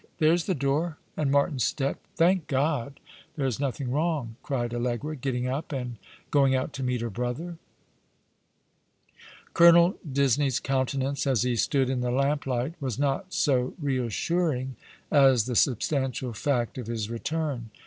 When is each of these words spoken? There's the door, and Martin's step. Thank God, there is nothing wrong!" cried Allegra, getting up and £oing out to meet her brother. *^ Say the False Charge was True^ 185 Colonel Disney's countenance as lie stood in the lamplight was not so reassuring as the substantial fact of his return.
There's 0.17 0.45
the 0.45 0.55
door, 0.55 0.97
and 1.15 1.29
Martin's 1.31 1.63
step. 1.63 1.99
Thank 2.15 2.47
God, 2.47 2.99
there 3.35 3.45
is 3.45 3.59
nothing 3.59 3.91
wrong!" 3.91 4.35
cried 4.41 4.73
Allegra, 4.73 5.15
getting 5.15 5.45
up 5.47 5.71
and 5.71 5.97
£oing 6.31 6.55
out 6.55 6.73
to 6.73 6.81
meet 6.81 7.01
her 7.01 7.11
brother. 7.11 7.43
*^ 7.43 7.47
Say 7.49 7.51
the 7.51 9.07
False 9.53 9.53
Charge 9.53 9.53
was 9.53 9.53
True^ 9.53 9.53
185 9.53 9.53
Colonel 9.53 9.99
Disney's 10.11 10.59
countenance 10.59 11.27
as 11.27 11.45
lie 11.45 11.53
stood 11.53 11.89
in 11.91 12.01
the 12.01 12.09
lamplight 12.09 12.73
was 12.79 12.97
not 12.97 13.31
so 13.31 13.75
reassuring 13.79 14.75
as 15.11 15.45
the 15.45 15.55
substantial 15.55 16.33
fact 16.33 16.79
of 16.79 16.87
his 16.87 17.11
return. 17.11 17.69